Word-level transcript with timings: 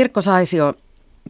Pirkko 0.00 0.22
Saisio 0.22 0.74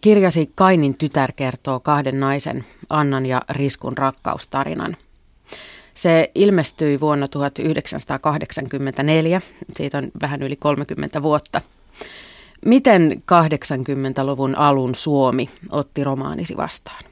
kirjasi 0.00 0.50
Kainin 0.54 0.94
tytär 0.94 1.32
kertoo 1.32 1.80
kahden 1.80 2.20
naisen, 2.20 2.64
Annan 2.90 3.26
ja 3.26 3.42
Riskun 3.48 3.98
rakkaustarinan. 3.98 4.96
Se 5.94 6.30
ilmestyi 6.34 7.00
vuonna 7.00 7.28
1984, 7.28 9.40
siitä 9.76 9.98
on 9.98 10.10
vähän 10.22 10.42
yli 10.42 10.56
30 10.56 11.22
vuotta. 11.22 11.60
Miten 12.64 13.22
80-luvun 13.32 14.56
alun 14.56 14.94
Suomi 14.94 15.50
otti 15.70 16.04
romaanisi 16.04 16.56
vastaan? 16.56 17.04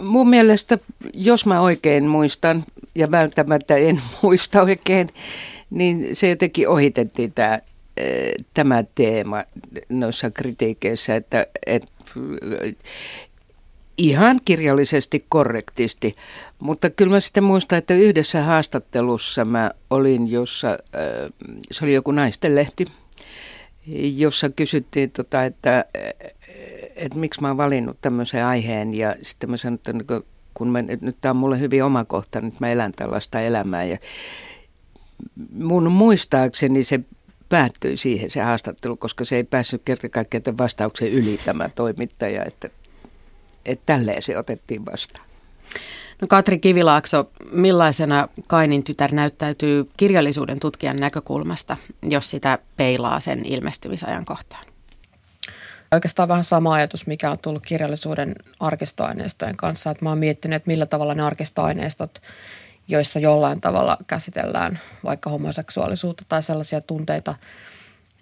Mun 0.00 0.28
mielestä, 0.28 0.78
jos 1.14 1.46
mä 1.46 1.60
oikein 1.60 2.06
muistan, 2.06 2.64
ja 2.94 3.10
välttämättä 3.10 3.76
en 3.76 4.00
muista 4.22 4.62
oikein, 4.62 5.08
niin 5.70 6.16
se 6.16 6.28
jotenkin 6.28 6.68
ohitettiin 6.68 7.32
tämä 7.32 7.60
tämä 8.54 8.84
teema 8.94 9.44
noissa 9.88 10.30
kritiikeissä, 10.30 11.16
että, 11.16 11.46
että 11.66 11.92
ihan 13.98 14.40
kirjallisesti 14.44 15.24
korrektisti. 15.28 16.14
Mutta 16.58 16.90
kyllä 16.90 17.12
mä 17.12 17.20
sitten 17.20 17.44
muistan, 17.44 17.78
että 17.78 17.94
yhdessä 17.94 18.42
haastattelussa 18.42 19.44
mä 19.44 19.70
olin, 19.90 20.30
jossa, 20.30 20.78
se 21.70 21.84
oli 21.84 21.94
joku 21.94 22.10
naistenlehti, 22.10 22.84
jossa 24.16 24.48
kysyttiin, 24.48 25.10
tota, 25.10 25.44
että, 25.44 25.84
että 26.96 27.18
miksi 27.18 27.40
mä 27.40 27.48
oon 27.48 27.56
valinnut 27.56 27.96
tämmöisen 28.00 28.44
aiheen. 28.44 28.94
Ja 28.94 29.14
sitten 29.22 29.50
mä 29.50 29.56
sanoin, 29.56 29.74
että 29.74 29.92
niin 29.92 30.24
kun 30.54 30.68
mä, 30.68 30.82
nyt 30.82 31.16
tämä 31.20 31.30
on 31.30 31.36
mulle 31.36 31.60
hyvin 31.60 31.84
omakohtainen, 31.84 32.48
että 32.48 32.66
mä 32.66 32.72
elän 32.72 32.92
tällaista 32.92 33.40
elämää. 33.40 33.84
Ja 33.84 33.98
mun 35.52 35.92
muistaakseni 35.92 36.84
se 36.84 37.00
päättyi 37.48 37.96
siihen 37.96 38.30
se 38.30 38.40
haastattelu, 38.40 38.96
koska 38.96 39.24
se 39.24 39.36
ei 39.36 39.44
päässyt 39.44 39.82
kerta 39.84 40.08
kaikkiaan 40.08 40.58
vastauksen 40.58 41.12
yli 41.12 41.38
tämä 41.44 41.68
toimittaja, 41.74 42.44
että, 42.44 42.68
että 43.66 43.82
tälleen 43.86 44.22
se 44.22 44.38
otettiin 44.38 44.86
vastaan. 44.86 45.28
No 46.20 46.28
Katri 46.28 46.58
Kivilaakso, 46.58 47.30
millaisena 47.52 48.28
Kainin 48.46 48.84
tytär 48.84 49.12
näyttäytyy 49.12 49.90
kirjallisuuden 49.96 50.60
tutkijan 50.60 51.00
näkökulmasta, 51.00 51.76
jos 52.02 52.30
sitä 52.30 52.58
peilaa 52.76 53.20
sen 53.20 53.44
ilmestymisajan 53.44 54.24
kohtaan? 54.24 54.66
Oikeastaan 55.92 56.28
vähän 56.28 56.44
sama 56.44 56.74
ajatus, 56.74 57.06
mikä 57.06 57.30
on 57.30 57.38
tullut 57.38 57.66
kirjallisuuden 57.66 58.34
arkistoaineistojen 58.60 59.56
kanssa. 59.56 59.90
Että 59.90 60.04
mä 60.04 60.08
oon 60.08 60.18
miettinyt, 60.18 60.56
että 60.56 60.70
millä 60.70 60.86
tavalla 60.86 61.14
ne 61.14 61.22
arkistoaineistot 61.22 62.22
joissa 62.88 63.18
jollain 63.18 63.60
tavalla 63.60 63.98
käsitellään 64.06 64.78
vaikka 65.04 65.30
homoseksuaalisuutta 65.30 66.24
tai 66.28 66.42
sellaisia 66.42 66.80
tunteita, 66.80 67.34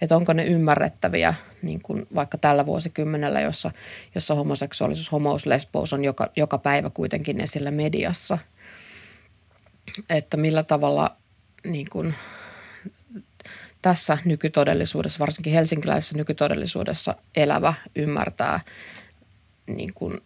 että 0.00 0.17
onko 0.17 0.33
ne 0.33 0.45
ymmärrettäviä 0.45 1.34
niin 1.62 1.81
kuin 1.83 2.06
vaikka 2.14 2.39
tällä 2.39 2.67
vuosikymmenellä, 2.67 3.41
jossa, 3.41 3.70
jossa 4.14 4.34
homoseksuaalisuus, 4.34 5.12
homous, 5.12 5.47
lesbous 5.47 5.92
on 5.92 6.05
joka, 6.05 6.31
joka 6.37 6.59
päivä 6.59 6.91
kuitenkin 6.91 7.41
esillä 7.41 7.70
mediassa. 7.70 8.39
Että 10.11 10.37
millä 10.37 10.62
tavalla 10.62 11.17
niin 11.64 11.87
kuin, 11.91 12.14
tässä 13.83 14.19
nykytodellisuudessa, 14.25 15.19
varsinkin 15.19 15.53
helsinkiläisessä 15.53 16.17
nykytodellisuudessa 16.17 17.14
elävä 17.34 17.75
ymmärtää 17.97 18.61
niin 19.67 19.94
kuin 19.94 20.20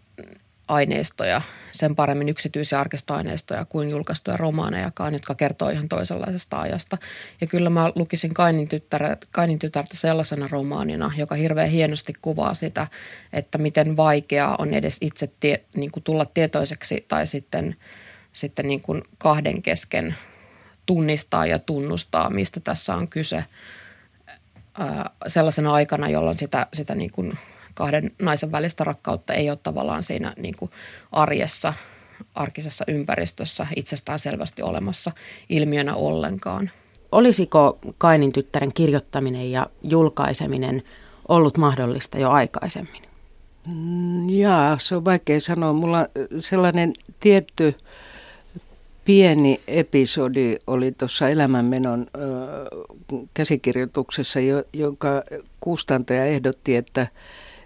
aineistoja, 0.70 1.42
sen 1.70 1.96
paremmin 1.96 2.28
yksityisiä 2.28 2.80
arkistoaineistoja 2.80 3.64
kuin 3.64 3.90
julkaistuja 3.90 4.36
romaanejakaan, 4.36 5.12
jotka 5.12 5.34
kertoo 5.34 5.68
ihan 5.68 5.88
toisenlaisesta 5.88 6.60
ajasta. 6.60 6.98
Ja 7.40 7.46
kyllä 7.46 7.70
mä 7.70 7.92
lukisin 7.94 8.34
Kainin, 8.34 8.68
tyttärä, 8.68 9.16
Kainin 9.30 9.58
tytärtä 9.58 9.96
sellaisena 9.96 10.48
romaanina, 10.50 11.12
joka 11.16 11.34
hirveän 11.34 11.68
hienosti 11.68 12.12
kuvaa 12.22 12.54
sitä, 12.54 12.86
että 13.32 13.58
miten 13.58 13.96
vaikeaa 13.96 14.56
on 14.58 14.74
edes 14.74 14.96
itse 15.00 15.30
tie, 15.40 15.64
niin 15.74 15.90
kuin 15.90 16.04
tulla 16.04 16.24
tietoiseksi 16.24 17.04
tai 17.08 17.26
sitten, 17.26 17.76
sitten 18.32 18.68
niin 18.68 18.80
kuin 18.80 19.02
kahden 19.18 19.62
kesken 19.62 20.14
tunnistaa 20.86 21.46
ja 21.46 21.58
tunnustaa, 21.58 22.30
mistä 22.30 22.60
tässä 22.60 22.94
on 22.94 23.08
kyse 23.08 23.44
sellaisena 25.26 25.72
aikana, 25.72 26.08
jolloin 26.08 26.36
sitä, 26.36 26.66
sitä 26.72 26.94
niin 26.94 27.10
kuin 27.10 27.38
kahden 27.80 28.10
naisen 28.22 28.52
välistä 28.52 28.84
rakkautta 28.84 29.34
ei 29.34 29.50
ole 29.50 29.58
tavallaan 29.62 30.02
siinä 30.02 30.34
niin 30.36 30.54
kuin 30.58 30.70
arjessa, 31.12 31.74
arkisessa 32.34 32.84
ympäristössä 32.88 33.66
itsestään 33.76 34.18
selvästi 34.18 34.62
olemassa 34.62 35.12
ilmiönä 35.48 35.94
ollenkaan. 35.94 36.70
Olisiko 37.12 37.78
Kainin 37.98 38.32
tyttären 38.32 38.72
kirjoittaminen 38.74 39.50
ja 39.50 39.66
julkaiseminen 39.82 40.82
ollut 41.28 41.56
mahdollista 41.56 42.18
jo 42.18 42.30
aikaisemmin? 42.30 43.02
Mm, 43.66 44.28
jaa, 44.30 44.78
se 44.78 44.96
on 44.96 45.04
vaikea 45.04 45.40
sanoa. 45.40 45.72
Mulla 45.72 46.06
sellainen 46.40 46.92
tietty 47.20 47.74
pieni 49.04 49.60
episodi 49.68 50.56
oli 50.66 50.92
tuossa 50.92 51.28
Elämänmenon 51.28 52.06
ö, 52.14 52.20
käsikirjoituksessa, 53.34 54.40
jo, 54.40 54.62
jonka 54.72 55.22
kustantaja 55.60 56.24
ehdotti, 56.24 56.76
että 56.76 57.06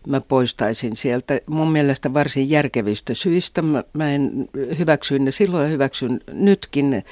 mä 0.06 0.20
poistaisin 0.20 0.96
sieltä. 0.96 1.40
Mun 1.46 1.72
mielestä 1.72 2.14
varsin 2.14 2.50
järkevistä 2.50 3.14
syistä. 3.14 3.62
Mä, 3.62 3.84
mä 3.92 4.10
en 4.10 4.48
hyväksyin 4.78 5.24
ne 5.24 5.32
silloin 5.32 5.62
ja 5.62 5.68
hyväksyn 5.68 6.20
nytkin. 6.32 7.04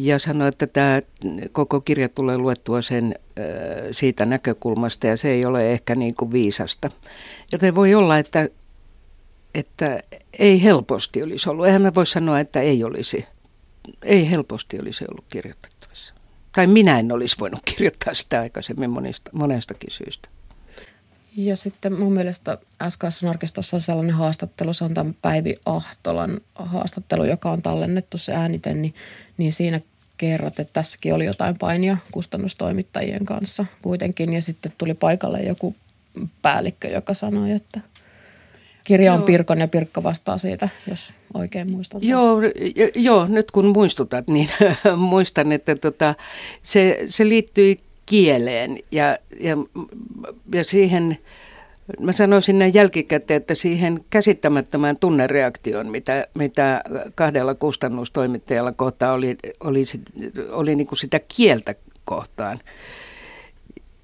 Ja 0.00 0.18
sanoin, 0.18 0.48
että 0.48 0.66
tämä 0.66 1.02
koko 1.52 1.80
kirja 1.80 2.08
tulee 2.08 2.38
luettua 2.38 2.82
sen 2.82 3.14
siitä 3.90 4.24
näkökulmasta 4.24 5.06
ja 5.06 5.16
se 5.16 5.30
ei 5.30 5.44
ole 5.44 5.72
ehkä 5.72 5.94
niin 5.94 6.14
kuin 6.14 6.32
viisasta. 6.32 6.90
Joten 7.52 7.74
voi 7.74 7.94
olla, 7.94 8.18
että, 8.18 8.48
että 9.54 10.00
ei 10.38 10.62
helposti 10.62 11.22
olisi 11.22 11.50
ollut. 11.50 11.66
Eihän 11.66 11.82
mä 11.82 11.94
voi 11.94 12.06
sanoa, 12.06 12.40
että 12.40 12.60
ei 12.60 12.84
olisi. 12.84 13.24
Ei 14.02 14.30
helposti 14.30 14.80
olisi 14.80 15.04
ollut 15.10 15.24
kirjoitettavissa. 15.28 16.14
Tai 16.54 16.66
minä 16.66 16.98
en 16.98 17.12
olisi 17.12 17.36
voinut 17.40 17.60
kirjoittaa 17.64 18.14
sitä 18.14 18.40
aikaisemmin 18.40 18.90
monesta, 18.90 19.30
monestakin 19.34 19.90
syystä. 19.90 20.28
Ja 21.36 21.56
sitten 21.56 21.98
mun 21.98 22.12
mielestä 22.12 22.58
SKS 22.88 23.24
arkistossa 23.24 23.76
on 23.76 23.80
sellainen 23.80 24.14
haastattelu, 24.14 24.72
se 24.72 24.84
on 24.84 24.94
tämän 24.94 25.16
Päivi 25.22 25.56
Ahtolan 25.66 26.40
haastattelu, 26.54 27.24
joka 27.24 27.50
on 27.50 27.62
tallennettu 27.62 28.18
se 28.18 28.32
äänite, 28.32 28.74
niin, 28.74 28.94
niin 29.38 29.52
siinä 29.52 29.80
kerrot, 30.16 30.60
että 30.60 30.72
tässäkin 30.72 31.14
oli 31.14 31.24
jotain 31.24 31.58
painia 31.58 31.96
kustannustoimittajien 32.10 33.24
kanssa 33.24 33.66
kuitenkin. 33.82 34.32
Ja 34.32 34.42
sitten 34.42 34.72
tuli 34.78 34.94
paikalle 34.94 35.42
joku 35.42 35.74
päällikkö, 36.42 36.88
joka 36.88 37.14
sanoi, 37.14 37.50
että 37.50 37.80
kirja 38.84 39.12
on 39.12 39.18
joo. 39.18 39.26
Pirkon 39.26 39.60
ja 39.60 39.68
Pirkka 39.68 40.02
vastaa 40.02 40.38
siitä, 40.38 40.68
jos 40.90 41.14
oikein 41.34 41.70
muistan. 41.70 42.00
Joo, 42.04 42.40
joo 42.94 43.26
nyt 43.26 43.50
kun 43.50 43.66
muistutat, 43.66 44.28
niin 44.28 44.48
muistan, 44.96 45.52
että 45.52 45.76
tota, 45.76 46.14
se, 46.62 47.04
se 47.08 47.28
liittyi 47.28 47.80
kieleen. 48.06 48.78
Ja, 48.92 49.18
ja, 49.40 49.56
ja 50.54 50.64
siihen, 50.64 51.18
mä 52.00 52.12
sanoisin 52.12 52.58
näin 52.58 52.74
jälkikäteen, 52.74 53.36
että 53.36 53.54
siihen 53.54 54.00
käsittämättömään 54.10 54.96
tunnereaktioon, 54.96 55.88
mitä, 55.88 56.26
mitä 56.34 56.82
kahdella 57.14 57.54
kustannustoimittajalla 57.54 58.72
kohtaa 58.72 59.12
oli, 59.12 59.36
oli, 59.60 59.84
oli 60.50 60.74
niin 60.74 60.86
kuin 60.86 60.98
sitä 60.98 61.20
kieltä 61.36 61.74
kohtaan 62.04 62.58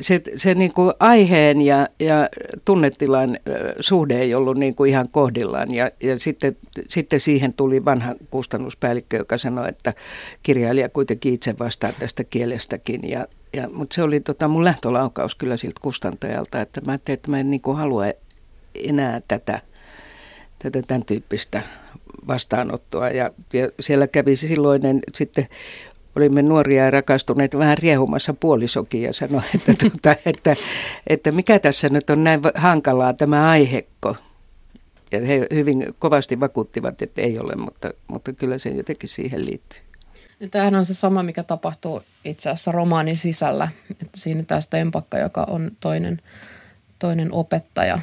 se, 0.01 0.21
se 0.37 0.55
niin 0.55 0.73
kuin 0.73 0.93
aiheen 1.01 1.63
ja, 1.63 1.89
ja 2.01 2.29
tunnetilan 2.65 3.39
suhde 3.81 4.19
ei 4.21 4.35
ollut 4.35 4.57
niin 4.57 4.75
kuin 4.75 4.91
ihan 4.91 5.09
kohdillaan. 5.11 5.75
Ja, 5.75 5.91
ja 6.03 6.19
sitten, 6.19 6.57
sitten 6.89 7.21
siihen 7.21 7.55
tuli 7.55 7.85
vanha 7.85 8.15
kustannuspäällikkö, 8.31 9.17
joka 9.17 9.39
sanoi, 9.39 9.69
että 9.69 9.95
kirjailija 10.43 10.89
kuitenkin 10.89 11.35
itse 11.35 11.55
vastaa 11.59 11.93
tästä 11.93 12.25
kielestäkin. 12.25 13.11
Ja, 13.11 13.27
ja, 13.53 13.69
mutta 13.73 13.95
se 13.95 14.03
oli 14.03 14.21
tota 14.21 14.49
mun 14.49 14.65
lähtölaukaus 14.65 15.35
kyllä 15.35 15.57
siltä 15.57 15.81
kustantajalta, 15.83 16.61
että 16.61 16.81
mä 16.81 16.93
ajattelin, 16.93 17.19
että 17.19 17.31
mä 17.31 17.41
en 17.41 17.51
niin 17.51 17.61
kuin 17.61 17.77
halua 17.77 18.05
enää 18.75 19.21
tätä, 19.29 19.61
tätä 20.59 20.83
tämän 20.83 21.05
tyyppistä 21.05 21.63
vastaanottoa. 22.27 23.11
Ja, 23.11 23.31
ja 23.53 23.69
siellä 23.81 24.07
kävi 24.07 24.37
silloinen 24.37 25.01
sitten 25.15 25.49
olimme 26.19 26.43
nuoria 26.43 26.85
ja 26.85 26.91
rakastuneita 26.91 27.59
vähän 27.59 27.79
riehumassa 27.79 28.35
puolisokin 28.35 29.03
ja 29.03 29.13
sanoi, 29.13 29.43
että, 29.55 29.73
tuota, 29.89 30.17
että, 30.27 30.57
että 31.07 31.33
mikä 31.33 31.59
tässä 31.59 31.89
nyt 31.89 32.11
on 32.11 32.25
näin 32.25 32.41
hankalaa 32.55 33.15
tämä 33.15 33.51
aihekko. 33.51 34.17
Ja 35.13 35.21
he 35.21 35.47
hyvin 35.55 35.95
kovasti 35.99 36.41
vakuuttivat, 36.41 37.03
että 37.03 37.23
ei 37.23 37.39
ole, 37.39 37.57
mutta, 37.57 37.91
mutta 38.09 38.33
kyllä 38.33 38.59
se 38.59 38.69
jotenkin 38.69 39.09
siihen 39.09 39.47
liittyy. 39.47 39.81
Tämähän 40.51 40.75
on 40.75 40.87
se 40.87 40.95
sama, 40.95 41.23
mikä 41.23 41.43
tapahtuu 41.43 42.03
itse 42.25 42.51
asiassa 42.51 42.73
romaanin 42.73 43.19
sisällä. 43.19 43.69
Että 43.91 44.21
siinä 44.21 44.43
tästä 44.43 44.77
Empakka, 44.77 45.19
joka 45.19 45.47
on 45.51 45.71
toinen, 45.81 46.23
toinen 46.99 47.33
opettaja 47.33 47.99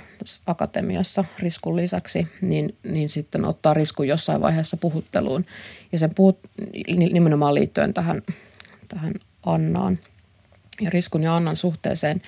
akatemiassa 0.48 1.24
Riskun 1.40 1.76
lisäksi, 1.76 2.28
niin, 2.42 2.76
niin 2.84 3.10
sitten 3.10 3.46
ottaa 3.46 3.74
Riskun 3.74 4.08
jossain 4.08 4.42
vaiheessa 4.42 4.78
puhutteluun. 4.78 5.46
Ja 5.92 6.00
sen 6.00 6.16
puhut 6.16 6.40
nimenomaan 6.88 7.56
liittyen 7.56 7.94
tähän, 7.94 8.22
tähän 8.88 9.14
Annaan 9.46 10.00
ja 10.82 10.90
Riskun 10.90 11.24
ja 11.24 11.36
Annan 11.36 11.56
suhteeseen. 11.56 12.22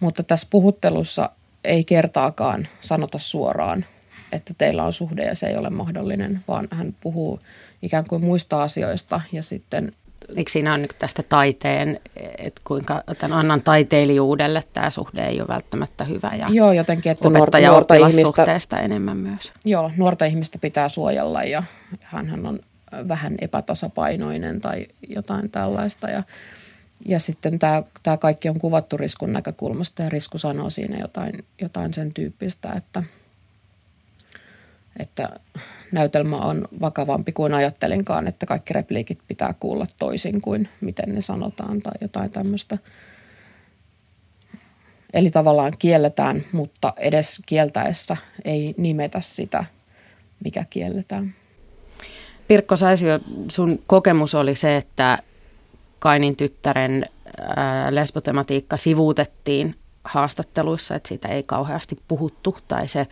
Mutta 0.00 0.22
tässä 0.22 0.46
puhuttelussa 0.50 1.30
ei 1.64 1.84
kertaakaan 1.84 2.68
sanota 2.80 3.18
suoraan, 3.18 3.84
että 4.32 4.54
teillä 4.58 4.84
on 4.84 4.92
suhde 4.92 5.24
ja 5.24 5.34
se 5.34 5.46
ei 5.46 5.56
ole 5.56 5.70
mahdollinen, 5.70 6.44
vaan 6.48 6.68
hän 6.70 6.96
puhuu 7.00 7.40
ikään 7.82 8.04
kuin 8.08 8.24
muista 8.24 8.62
asioista 8.62 9.20
ja 9.32 9.42
sitten 9.42 9.92
Eikö 10.36 10.50
siinä 10.50 10.74
on 10.74 10.82
nyt 10.82 10.94
tästä 10.98 11.22
taiteen, 11.28 12.00
että 12.38 12.60
kuinka 12.64 13.02
tämän 13.18 13.38
Annan 13.38 13.62
taiteilijuudelle 13.62 14.62
tämä 14.72 14.90
suhde 14.90 15.26
ei 15.26 15.40
ole 15.40 15.48
välttämättä 15.48 16.04
hyvä 16.04 16.30
ja 16.38 16.48
Joo, 16.50 16.72
jotenkin, 16.72 17.12
että 17.12 17.28
opettaja 17.28 17.70
nuorta 17.70 17.94
ihmistä, 17.94 18.76
enemmän 18.76 19.16
myös. 19.16 19.52
Joo, 19.64 19.90
nuorta 19.96 20.24
ihmistä 20.24 20.58
pitää 20.58 20.88
suojella 20.88 21.44
ja 21.44 21.62
hän 22.00 22.46
on 22.46 22.60
vähän 23.08 23.34
epätasapainoinen 23.40 24.60
tai 24.60 24.86
jotain 25.08 25.50
tällaista 25.50 26.10
ja, 26.10 26.22
ja 27.06 27.18
sitten 27.18 27.58
tämä, 27.58 27.82
tämä 28.02 28.16
kaikki 28.16 28.48
on 28.48 28.58
kuvattu 28.58 28.96
Riskun 28.96 29.32
näkökulmasta 29.32 30.02
ja 30.02 30.08
Risku 30.08 30.38
sanoo 30.38 30.70
siinä 30.70 30.98
jotain, 30.98 31.44
jotain 31.60 31.94
sen 31.94 32.14
tyyppistä, 32.14 32.72
että, 32.76 33.02
että 34.98 35.28
näytelmä 35.92 36.36
on 36.36 36.68
vakavampi 36.80 37.32
kuin 37.32 37.54
ajattelinkaan, 37.54 38.28
että 38.28 38.46
kaikki 38.46 38.72
repliikit 38.74 39.18
pitää 39.28 39.54
kuulla 39.60 39.86
toisin 39.98 40.40
kuin 40.40 40.68
miten 40.80 41.14
ne 41.14 41.20
sanotaan 41.20 41.78
tai 41.78 41.92
jotain 42.00 42.30
tämmöistä. 42.30 42.78
Eli 45.12 45.30
tavallaan 45.30 45.72
kielletään, 45.78 46.44
mutta 46.52 46.92
edes 46.96 47.42
kieltäessä 47.46 48.16
ei 48.44 48.74
nimetä 48.76 49.20
sitä, 49.20 49.64
mikä 50.44 50.64
kielletään. 50.70 51.34
Pirkko 52.48 52.76
Saisio, 52.76 53.20
sun 53.48 53.82
kokemus 53.86 54.34
oli 54.34 54.54
se, 54.54 54.76
että 54.76 55.18
Kainin 55.98 56.36
tyttären 56.36 57.06
lesbotematiikka 57.90 58.76
sivuutettiin 58.76 59.74
haastatteluissa, 60.04 60.94
että 60.94 61.08
siitä 61.08 61.28
ei 61.28 61.42
kauheasti 61.42 61.98
puhuttu 62.08 62.56
tai 62.68 62.88
se 62.88 63.06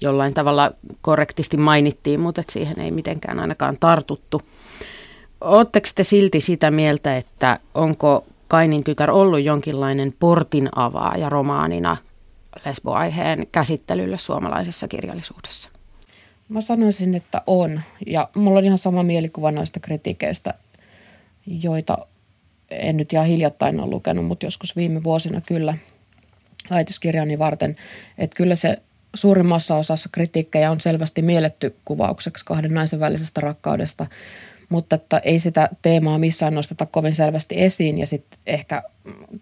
jollain 0.00 0.34
tavalla 0.34 0.72
korrektisti 1.00 1.56
mainittiin, 1.56 2.20
mutta 2.20 2.40
että 2.40 2.52
siihen 2.52 2.80
ei 2.80 2.90
mitenkään 2.90 3.40
ainakaan 3.40 3.76
tartuttu. 3.80 4.42
Oletteko 5.40 5.88
te 5.94 6.04
silti 6.04 6.40
sitä 6.40 6.70
mieltä, 6.70 7.16
että 7.16 7.58
onko 7.74 8.24
Kainin 8.48 8.84
tytär 8.84 9.10
ollut 9.10 9.44
jonkinlainen 9.44 10.14
portin 10.20 10.68
avaaja 10.76 11.28
romaanina 11.28 11.96
lesboaiheen 12.64 13.46
käsittelylle 13.52 14.18
suomalaisessa 14.18 14.88
kirjallisuudessa? 14.88 15.70
Mä 16.48 16.60
sanoisin, 16.60 17.14
että 17.14 17.42
on. 17.46 17.80
Ja 18.06 18.28
mulla 18.36 18.58
on 18.58 18.64
ihan 18.64 18.78
sama 18.78 19.02
mielikuva 19.02 19.50
noista 19.50 19.80
kritiikeistä, 19.80 20.54
joita 21.46 21.98
en 22.70 22.96
nyt 22.96 23.12
ihan 23.12 23.26
hiljattain 23.26 23.80
ole 23.80 23.90
lukenut, 23.90 24.26
mutta 24.26 24.46
joskus 24.46 24.76
viime 24.76 25.02
vuosina 25.02 25.40
kyllä 25.40 25.74
väitöskirjani 26.70 27.38
varten. 27.38 27.76
Että 28.18 28.36
kyllä 28.36 28.54
se 28.54 28.76
suurimmassa 29.14 29.76
osassa 29.76 30.08
kritiikkejä 30.12 30.70
on 30.70 30.80
selvästi 30.80 31.22
mielletty 31.22 31.76
kuvaukseksi 31.84 32.44
kahden 32.44 32.74
naisen 32.74 33.00
välisestä 33.00 33.40
rakkaudesta, 33.40 34.06
mutta 34.68 34.96
että 34.96 35.18
ei 35.18 35.38
sitä 35.38 35.68
teemaa 35.82 36.18
missään 36.18 36.54
nosteta 36.54 36.86
kovin 36.86 37.14
selvästi 37.14 37.54
esiin 37.62 37.98
ja 37.98 38.06
sitten 38.06 38.38
ehkä 38.46 38.82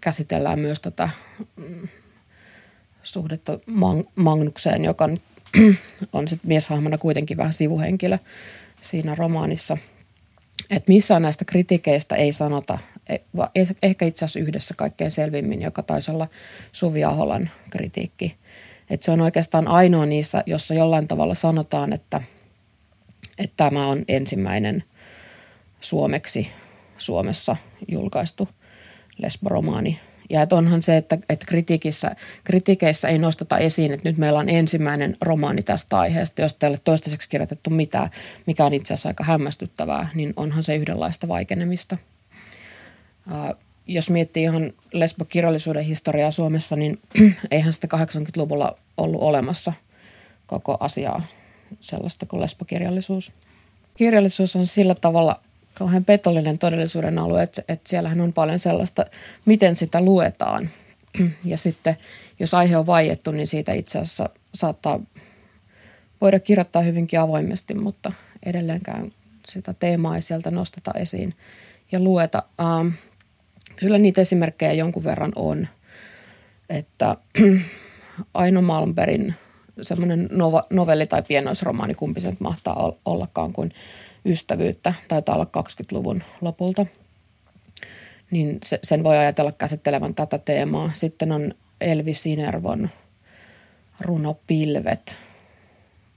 käsitellään 0.01 0.59
myös 0.59 0.81
tätä 0.81 1.09
mm, 1.57 1.89
suhdetta 3.03 3.59
Magnukseen, 4.15 4.85
joka 4.85 5.07
nyt 5.07 5.23
on 6.13 6.29
sitten 6.29 6.49
mieshahmona 6.49 6.99
kuitenkin 6.99 7.37
vähän 7.37 7.53
sivuhenkilö 7.53 8.19
siinä 8.81 9.15
romaanissa. 9.15 9.77
Että 10.71 10.93
missään 10.93 11.23
näistä 11.23 11.45
kritiikeistä 11.45 12.17
ei 12.17 12.33
sanota, 12.33 12.79
ehkä 13.83 14.07
itse 14.07 14.25
asiassa 14.25 14.41
yhdessä 14.41 14.75
kaikkein 14.77 15.11
selvimmin, 15.11 15.63
joka 15.63 15.83
taisi 15.83 16.11
olla 16.11 16.29
Suvi 16.73 17.05
Aholan 17.05 17.51
kritiikki. 17.71 18.37
Että 18.91 19.05
se 19.05 19.11
on 19.11 19.21
oikeastaan 19.21 19.69
ainoa 19.69 20.07
niissä, 20.07 20.43
jossa 20.47 20.75
jollain 20.75 21.09
tavalla 21.09 21.35
sanotaan, 21.35 21.93
että, 21.93 22.23
että 23.39 23.57
tämä 23.57 23.87
on 23.87 24.05
ensimmäinen 24.09 24.85
suomeksi 25.81 26.49
Suomessa 26.99 27.57
julkaistu 27.89 28.49
lesboromaani 29.19 30.01
ja 30.31 30.43
että 30.43 30.57
onhan 30.57 30.83
se, 30.83 30.97
että, 30.97 31.19
että 31.29 31.47
kritiikissä, 31.47 32.17
kritiikeissä 32.45 33.09
ei 33.09 33.19
nosteta 33.19 33.59
esiin, 33.59 33.93
että 33.93 34.09
nyt 34.09 34.19
meillä 34.19 34.39
on 34.39 34.49
ensimmäinen 34.49 35.17
romaani 35.21 35.63
tästä 35.63 35.99
aiheesta, 35.99 36.43
jos 36.43 36.55
teille 36.55 36.79
toistaiseksi 36.85 37.29
kirjoitettu 37.29 37.71
mitään, 37.71 38.11
mikä 38.47 38.65
on 38.65 38.75
itse 38.75 38.95
asiassa 38.95 39.09
aika 39.09 39.25
hämmästyttävää, 39.25 40.09
niin 40.15 40.33
onhan 40.37 40.63
se 40.63 40.77
yhdenlaista 40.77 41.29
vaikenemista. 41.29 41.97
Ää, 43.29 43.55
jos 43.87 44.11
miettii 44.11 44.43
ihan 44.43 44.73
lesbokirjallisuuden 44.93 45.85
historiaa 45.85 46.31
Suomessa, 46.31 46.77
niin 46.77 46.99
eihän 47.51 47.73
sitä 47.73 47.89
80-luvulla 47.97 48.79
ollut 48.97 49.23
olemassa 49.23 49.73
koko 50.47 50.77
asiaa 50.81 51.23
sellaista 51.81 52.27
kuin 52.27 52.43
lesbokirjallisuus. 52.43 53.33
Kirjallisuus 53.97 54.57
on 54.57 54.67
sillä 54.67 54.95
tavalla 54.95 55.41
kauhean 55.75 56.05
petollinen 56.05 56.59
todellisuuden 56.59 57.19
alue, 57.19 57.43
että, 57.43 57.63
että 57.69 57.89
siellähän 57.89 58.21
on 58.21 58.33
paljon 58.33 58.59
sellaista, 58.59 59.05
miten 59.45 59.77
sitä 59.77 60.01
luetaan. 60.01 60.71
Ja 61.45 61.59
sitten 61.59 61.97
jos 62.39 62.55
aihe 62.55 62.77
on 62.77 62.87
vaiettu, 62.87 63.31
niin 63.31 63.47
siitä 63.47 63.73
itse 63.73 63.99
asiassa 63.99 64.29
saattaa 64.55 65.01
voida 66.21 66.41
kirjoittaa 66.41 66.83
hyvinkin 66.83 67.21
avoimesti, 67.21 67.75
mutta 67.75 68.13
edelleenkään 68.43 69.13
sitä 69.49 69.75
teemaa 69.75 70.15
ei 70.15 70.23
sieltä 70.23 70.51
nosteta 70.51 70.93
esiin 70.95 71.35
ja 71.93 72.01
lueta. 72.01 72.43
Ähm, 72.61 72.89
kyllä 73.77 73.99
niitä 73.99 74.21
esimerkkejä 74.21 74.73
jonkun 74.73 75.05
verran 75.05 75.33
on, 75.37 75.69
että 76.69 77.17
Aino 78.35 78.63
Malmbergin 78.63 79.35
semmoinen 79.83 80.29
novelli 80.71 81.07
tai 81.07 81.23
pienoisromaani, 81.23 81.95
kumpi 81.95 82.21
se 82.21 82.33
mahtaa 82.41 82.93
ollakaan 83.05 83.53
kuin– 83.53 83.73
ystävyyttä, 84.25 84.95
taitaa 85.09 85.35
olla 85.35 85.47
20-luvun 85.59 86.23
lopulta, 86.41 86.87
niin 88.31 88.59
se, 88.65 88.79
sen 88.85 89.05
voi 89.05 89.19
ajatella 89.19 89.53
käsittelevän 89.53 90.15
tätä 90.15 90.39
teemaa. 90.39 90.91
Sitten 90.95 91.33
on 91.33 91.55
Elvi 91.81 92.15
Sinervon 92.15 92.91
runo 94.01 94.37
Pilvet, 94.47 95.17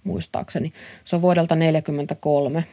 muistaakseni. 0.04 0.74
Se 1.04 1.16
on 1.16 1.22
vuodelta 1.22 1.56
1943. 1.56 2.64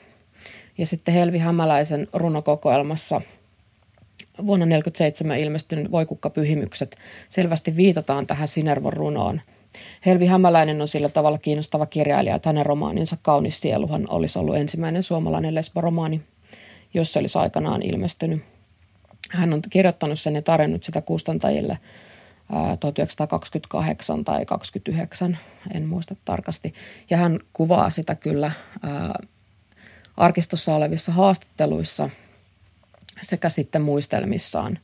Ja 0.79 0.87
sitten 0.87 1.15
Helvi 1.15 1.39
Hämäläisen 1.39 2.07
runokokoelmassa 2.13 3.21
vuonna 4.39 4.67
1947 4.67 5.39
ilmestynyt 5.39 5.93
Voikukka-pyhimykset 5.93 6.97
selvästi 7.29 7.77
viitataan 7.77 8.27
tähän 8.27 8.49
Sinervon 8.49 8.93
runoon– 8.93 9.41
Helvi 10.07 10.27
Hämäläinen 10.27 10.81
on 10.81 10.89
sillä 10.89 11.09
tavalla 11.09 11.39
kiinnostava 11.39 11.87
kirjailija, 11.87 12.37
että 12.37 12.49
hänen 12.49 12.67
romaaninsa 12.67 13.17
Kaunis 13.23 13.61
sieluhan 13.61 14.07
olisi 14.09 14.39
ollut 14.39 14.57
ensimmäinen 14.57 15.03
suomalainen 15.03 15.55
lesboromaani, 15.55 16.21
jos 16.95 17.13
se 17.13 17.19
olisi 17.19 17.39
aikanaan 17.39 17.83
ilmestynyt. 17.83 18.43
Hän 19.31 19.53
on 19.53 19.63
kirjoittanut 19.71 20.21
sen 20.21 20.35
ja 20.35 20.43
tarjonnut 20.43 20.85
sitä 20.85 21.01
kustantajille 21.01 21.79
1928 22.81 24.25
tai 24.25 24.47
29, 24.47 25.39
en 25.75 25.89
muista 25.89 26.15
tarkasti. 26.25 26.75
Ja 27.11 27.17
hän 27.17 27.39
kuvaa 27.53 27.91
sitä 27.91 28.15
kyllä 28.15 28.53
arkistossa 30.17 30.75
olevissa 30.75 31.13
haastatteluissa 31.13 32.11
sekä 33.23 33.49
sitten 33.49 33.83
muistelmissaan, 33.83 34.79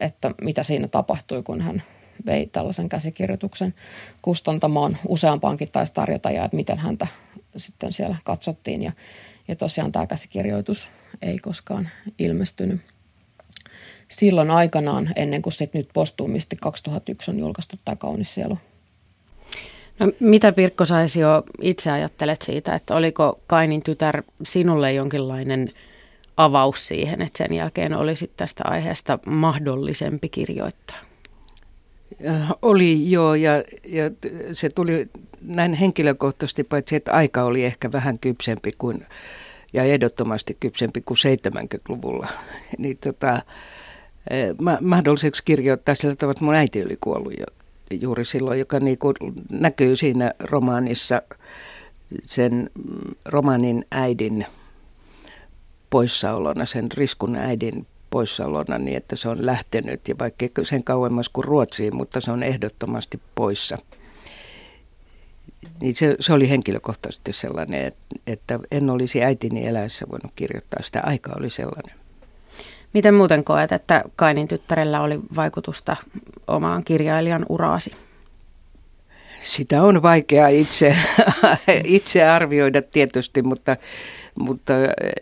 että 0.00 0.30
mitä 0.40 0.62
siinä 0.62 0.88
tapahtui, 0.88 1.42
kun 1.42 1.60
hän 1.60 1.82
vei 2.26 2.46
tällaisen 2.46 2.88
käsikirjoituksen 2.88 3.74
kustantamaan. 4.22 4.98
Useampaankin 5.08 5.68
taisi 5.72 5.94
tarjota 5.94 6.30
ja 6.30 6.44
että 6.44 6.56
miten 6.56 6.78
häntä 6.78 7.06
sitten 7.56 7.92
siellä 7.92 8.16
katsottiin. 8.24 8.82
Ja, 8.82 8.92
ja 9.48 9.56
tosiaan 9.56 9.92
tämä 9.92 10.06
käsikirjoitus 10.06 10.88
ei 11.22 11.38
koskaan 11.38 11.88
ilmestynyt 12.18 12.80
silloin 14.08 14.50
aikanaan, 14.50 15.12
ennen 15.16 15.42
kuin 15.42 15.52
sitten 15.52 15.78
nyt 15.78 15.88
postuumisti 15.92 16.56
2001 16.60 17.30
on 17.30 17.38
julkaistu 17.38 17.76
tämä 17.84 17.96
Kaunis 17.96 18.34
sielu. 18.34 18.58
No, 19.98 20.12
mitä 20.20 20.52
Pirkko 20.52 20.84
saisi 20.84 21.20
jo 21.20 21.42
itse 21.62 21.90
ajattelet 21.90 22.42
siitä, 22.42 22.74
että 22.74 22.94
oliko 22.94 23.40
Kainin 23.46 23.82
tytär 23.82 24.22
sinulle 24.46 24.92
jonkinlainen 24.92 25.70
avaus 26.36 26.88
siihen, 26.88 27.22
että 27.22 27.38
sen 27.38 27.52
jälkeen 27.52 27.94
olisi 27.94 28.30
tästä 28.36 28.64
aiheesta 28.66 29.18
mahdollisempi 29.26 30.28
kirjoittaa? 30.28 30.96
Oli 32.62 33.10
joo, 33.10 33.34
ja, 33.34 33.52
ja 33.88 34.10
se 34.52 34.68
tuli 34.68 35.08
näin 35.42 35.74
henkilökohtaisesti, 35.74 36.64
paitsi 36.64 36.96
että 36.96 37.12
aika 37.12 37.42
oli 37.42 37.64
ehkä 37.64 37.92
vähän 37.92 38.18
kypsempi 38.18 38.70
kuin, 38.78 39.06
ja 39.72 39.84
ehdottomasti 39.84 40.56
kypsempi 40.60 41.00
kuin 41.00 41.18
70-luvulla. 41.18 42.28
Niin 42.78 42.98
tota, 42.98 43.42
mahdolliseksi 44.80 45.44
kirjoittaa 45.44 45.94
sillä 45.94 46.16
tavalla, 46.16 46.32
että 46.32 46.44
mun 46.44 46.54
äiti 46.54 46.84
oli 46.84 46.96
kuollut 47.00 47.32
jo, 47.38 47.46
juuri 48.00 48.24
silloin, 48.24 48.58
joka 48.58 48.80
niin 48.80 48.98
kuin 48.98 49.14
näkyy 49.50 49.96
siinä 49.96 50.32
romaanissa 50.40 51.22
sen 52.22 52.70
romaanin 53.24 53.84
äidin 53.90 54.46
poissaolona, 55.90 56.64
sen 56.64 56.92
riskun 56.92 57.36
äidin 57.36 57.86
poissaolona 58.10 58.78
niin, 58.78 58.96
että 58.96 59.16
se 59.16 59.28
on 59.28 59.46
lähtenyt 59.46 60.08
ja 60.08 60.14
vaikka 60.18 60.46
sen 60.62 60.84
kauemmas 60.84 61.28
kuin 61.28 61.44
Ruotsiin, 61.44 61.96
mutta 61.96 62.20
se 62.20 62.30
on 62.30 62.42
ehdottomasti 62.42 63.20
poissa. 63.34 63.76
Niin 65.80 65.94
se, 65.94 66.16
se 66.20 66.32
oli 66.32 66.48
henkilökohtaisesti 66.48 67.32
sellainen, 67.32 67.92
että, 68.26 68.60
en 68.70 68.90
olisi 68.90 69.24
äitini 69.24 69.66
eläessä 69.66 70.06
voinut 70.10 70.32
kirjoittaa. 70.36 70.82
Sitä 70.82 71.00
aika 71.04 71.32
oli 71.36 71.50
sellainen. 71.50 71.96
Miten 72.92 73.14
muuten 73.14 73.44
koet, 73.44 73.72
että 73.72 74.04
Kainin 74.16 74.48
tyttärellä 74.48 75.00
oli 75.00 75.20
vaikutusta 75.36 75.96
omaan 76.46 76.84
kirjailijan 76.84 77.46
uraasi? 77.48 77.92
Sitä 79.44 79.82
on 79.82 80.02
vaikea 80.02 80.48
itse, 80.48 80.96
itse 81.84 82.24
arvioida 82.24 82.82
tietysti, 82.82 83.42
mutta, 83.42 83.76
mutta 84.38 84.72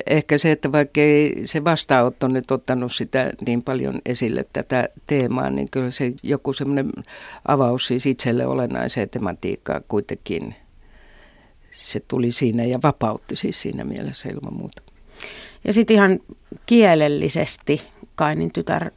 ehkä 0.06 0.38
se, 0.38 0.52
että 0.52 0.72
vaikka 0.72 1.00
ei 1.00 1.42
se 1.44 1.64
vastaanotto 1.64 2.28
nyt 2.28 2.50
ottanut 2.50 2.92
sitä 2.92 3.30
niin 3.46 3.62
paljon 3.62 4.00
esille 4.06 4.46
tätä 4.52 4.88
teemaa, 5.06 5.50
niin 5.50 5.70
kyllä 5.70 5.90
se 5.90 6.12
joku 6.22 6.52
semmoinen 6.52 6.90
avaus 7.48 7.86
siis 7.86 8.06
itselle 8.06 8.46
olennaiseen 8.46 9.08
tematiikkaan 9.08 9.84
kuitenkin 9.88 10.54
se 11.70 12.00
tuli 12.08 12.32
siinä 12.32 12.64
ja 12.64 12.78
vapautti 12.82 13.36
siis 13.36 13.62
siinä 13.62 13.84
mielessä 13.84 14.28
ilman 14.28 14.54
muuta. 14.54 14.82
Ja 15.64 15.72
sitten 15.72 15.94
ihan 15.94 16.20
kielellisesti 16.66 17.82
Kainin 18.14 18.52
tytär 18.52 18.90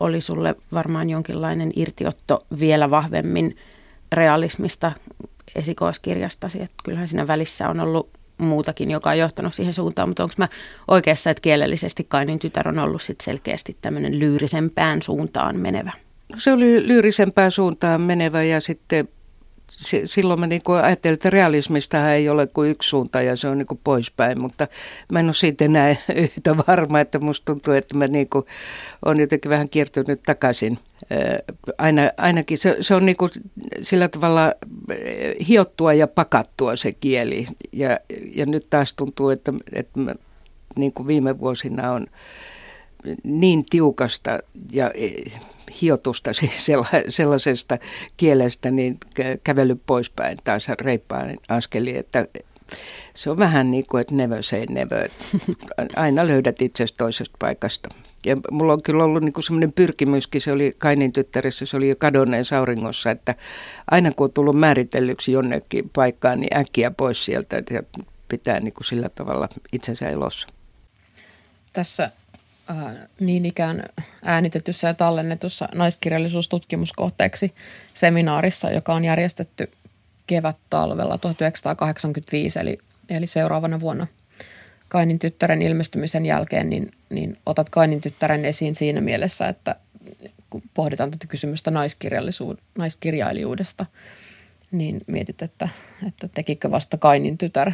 oli 0.00 0.20
sulle 0.20 0.54
varmaan 0.72 1.10
jonkinlainen 1.10 1.72
irtiotto 1.76 2.46
vielä 2.60 2.90
vahvemmin 2.90 3.56
realismista 4.12 4.92
esikoiskirjastasi. 5.54 6.62
Että 6.62 6.76
kyllähän 6.84 7.08
siinä 7.08 7.26
välissä 7.26 7.68
on 7.68 7.80
ollut 7.80 8.10
muutakin, 8.38 8.90
joka 8.90 9.10
on 9.10 9.18
johtanut 9.18 9.54
siihen 9.54 9.74
suuntaan, 9.74 10.08
mutta 10.08 10.22
onko 10.22 10.34
mä 10.38 10.48
oikeassa, 10.88 11.30
että 11.30 11.40
kielellisesti 11.40 12.04
Kainin 12.04 12.38
tytär 12.38 12.68
on 12.68 12.78
ollut 12.78 13.02
sit 13.02 13.20
selkeästi 13.20 13.76
tämmöinen 13.80 14.18
lyyrisempään 14.18 15.02
suuntaan 15.02 15.60
menevä? 15.60 15.92
Se 16.38 16.52
oli 16.52 16.88
lyyrisempään 16.88 17.50
suuntaan 17.50 18.00
menevä 18.00 18.42
ja 18.42 18.60
sitten 18.60 19.08
silloin 20.04 20.40
mä 20.40 20.46
niin 20.46 20.62
ajattelin, 20.82 21.14
että 21.14 21.30
realismista 21.30 22.12
ei 22.12 22.28
ole 22.28 22.46
kuin 22.46 22.70
yksi 22.70 22.88
suunta 22.88 23.22
ja 23.22 23.36
se 23.36 23.48
on 23.48 23.58
niin 23.58 23.66
kuin 23.66 23.80
poispäin, 23.84 24.40
mutta 24.40 24.68
mä 25.12 25.20
en 25.20 25.26
ole 25.26 25.34
siitä 25.34 25.64
enää 25.64 25.96
yhtä 26.14 26.56
varma, 26.56 27.00
että 27.00 27.18
musta 27.18 27.44
tuntuu, 27.44 27.74
että 27.74 27.96
mä 27.96 28.08
niin 28.08 28.28
kuin 28.28 28.44
olen 29.04 29.20
jotenkin 29.20 29.50
vähän 29.50 29.68
kiertynyt 29.68 30.22
takaisin. 30.22 30.78
Aina, 31.78 32.02
ainakin 32.16 32.58
se, 32.58 32.76
se 32.80 32.94
on 32.94 33.06
niin 33.06 33.16
kuin 33.16 33.30
sillä 33.80 34.08
tavalla 34.08 34.54
hiottua 35.48 35.92
ja 35.92 36.06
pakattua 36.06 36.76
se 36.76 36.92
kieli 36.92 37.46
ja, 37.72 37.98
ja 38.34 38.46
nyt 38.46 38.66
taas 38.70 38.94
tuntuu, 38.94 39.30
että, 39.30 39.52
että 39.72 40.00
mä, 40.00 40.14
niin 40.76 40.92
kuin 40.92 41.06
viime 41.06 41.40
vuosina 41.40 41.92
on 41.92 42.06
niin 43.22 43.64
tiukasta 43.70 44.38
ja 44.72 44.90
e, 44.94 45.10
hiotusta 45.82 46.32
siis 46.40 46.66
sellaisesta 47.08 47.78
kielestä 48.16 48.70
niin 48.70 48.98
kävely 49.44 49.76
poispäin 49.86 50.38
taas 50.44 50.68
reippaan 50.80 51.36
askeli, 51.48 51.96
että 51.96 52.26
se 53.14 53.30
on 53.30 53.38
vähän 53.38 53.70
niin 53.70 53.84
kuin, 53.90 54.00
että 54.00 54.14
never 54.14 54.42
say 54.42 54.66
never. 54.68 55.10
Aina 55.96 56.26
löydät 56.26 56.62
itsestä 56.62 56.96
toisesta 56.98 57.36
paikasta. 57.38 57.88
Ja 58.24 58.36
mulla 58.50 58.72
on 58.72 58.82
kyllä 58.82 59.04
ollut 59.04 59.22
niin 59.22 59.42
semmoinen 59.44 59.72
pyrkimyskin, 59.72 60.40
se 60.40 60.52
oli 60.52 60.72
Kainin 60.78 61.12
tyttärissä, 61.12 61.66
se 61.66 61.76
oli 61.76 61.88
jo 61.88 61.94
kadonneen 61.98 62.44
sauringossa, 62.44 63.10
että 63.10 63.34
aina 63.90 64.12
kun 64.12 64.24
on 64.24 64.32
tullut 64.32 64.58
määritellyksi 64.58 65.32
jonnekin 65.32 65.90
paikkaan, 65.92 66.40
niin 66.40 66.56
äkkiä 66.56 66.90
pois 66.90 67.24
sieltä 67.24 67.62
ja 67.70 67.82
pitää 68.28 68.60
niin 68.60 68.74
kuin 68.74 68.84
sillä 68.84 69.08
tavalla 69.08 69.48
itsensä 69.72 70.08
elossa. 70.08 70.48
Tässä 71.72 72.10
äh, 72.70 72.76
niin 73.20 73.46
ikään 73.46 73.84
äänitetyssä 74.24 74.88
ja 74.88 74.94
tallennetussa 74.94 75.68
naiskirjallisuustutkimuskohteeksi 75.74 77.54
seminaarissa, 77.94 78.70
joka 78.70 78.94
on 78.94 79.04
järjestetty 79.04 79.70
kevät-talvella 80.26 81.18
1985, 81.18 82.58
eli, 82.58 82.78
eli 83.08 83.26
seuraavana 83.26 83.80
vuonna 83.80 84.06
Kainin 84.88 85.18
tyttären 85.18 85.62
ilmestymisen 85.62 86.26
jälkeen, 86.26 86.70
niin, 86.70 86.92
niin 87.10 87.38
otat 87.46 87.70
Kainin 87.70 88.00
tyttären 88.00 88.44
esiin 88.44 88.74
siinä 88.74 89.00
mielessä, 89.00 89.48
että 89.48 89.76
kun 90.50 90.62
pohditaan 90.74 91.10
tätä 91.10 91.26
kysymystä 91.26 91.70
naiskirjailijuudesta, 92.78 93.86
niin 94.70 95.00
mietit, 95.06 95.42
että, 95.42 95.68
että 96.08 96.28
tekikö 96.28 96.70
vasta 96.70 96.98
Kainin 96.98 97.38
tytär 97.38 97.72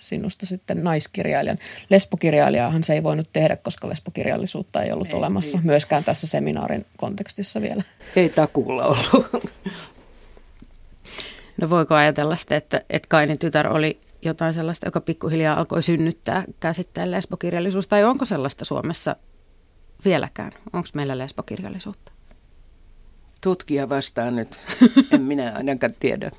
sinusta 0.00 0.46
sitten 0.46 0.84
naiskirjailijan. 0.84 1.58
Lesbokirjailijahan 1.90 2.84
se 2.84 2.92
ei 2.92 3.02
voinut 3.02 3.28
tehdä, 3.32 3.56
koska 3.56 3.88
lesbokirjallisuutta 3.88 4.82
ei 4.82 4.92
ollut 4.92 5.08
ei, 5.08 5.14
olemassa 5.14 5.58
ei. 5.58 5.64
myöskään 5.64 6.04
tässä 6.04 6.26
seminaarin 6.26 6.86
kontekstissa 6.96 7.60
vielä. 7.60 7.82
Ei 8.16 8.28
takuulla 8.28 8.86
ollut. 8.86 9.42
No 11.60 11.70
voiko 11.70 11.94
ajatella 11.94 12.36
sitten, 12.36 12.58
että, 12.58 12.82
että 12.90 13.08
Kainin 13.08 13.38
tytär 13.38 13.68
oli 13.68 14.00
jotain 14.22 14.54
sellaista, 14.54 14.86
joka 14.86 15.00
pikkuhiljaa 15.00 15.58
alkoi 15.58 15.82
synnyttää 15.82 16.44
käsitteen 16.60 17.10
lesbokirjallisuus, 17.10 17.88
tai 17.88 18.04
onko 18.04 18.24
sellaista 18.24 18.64
Suomessa 18.64 19.16
vieläkään? 20.04 20.52
Onko 20.72 20.88
meillä 20.94 21.18
lesbokirjallisuutta? 21.18 22.12
Tutkija 23.40 23.88
vastaa 23.88 24.30
nyt. 24.30 24.58
En 25.12 25.22
minä 25.22 25.52
ainakaan 25.56 25.94
tiedä 26.00 26.30